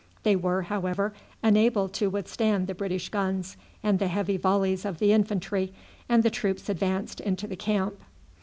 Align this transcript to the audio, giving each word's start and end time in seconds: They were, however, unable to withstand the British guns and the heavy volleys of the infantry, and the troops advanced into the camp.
They 0.23 0.35
were, 0.35 0.63
however, 0.63 1.13
unable 1.43 1.87
to 1.89 2.09
withstand 2.09 2.65
the 2.65 2.73
British 2.73 3.09
guns 3.09 3.55
and 3.83 3.99
the 3.99 4.07
heavy 4.07 4.35
volleys 4.35 4.83
of 4.83 4.97
the 4.97 5.11
infantry, 5.13 5.73
and 6.09 6.23
the 6.23 6.31
troops 6.31 6.69
advanced 6.69 7.19
into 7.21 7.45
the 7.45 7.55
camp. 7.55 7.93